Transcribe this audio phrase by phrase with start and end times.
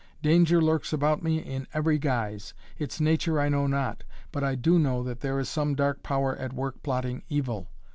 [0.23, 2.55] Danger lurks about me in every guise.
[2.79, 4.03] Its nature I know not.
[4.31, 7.67] But I do know that there is some dark power at work plotting evil.